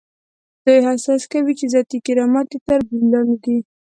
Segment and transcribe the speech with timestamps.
[0.63, 3.57] دوی احساس کوي چې ذاتي کرامت یې تر برید لاندې دی.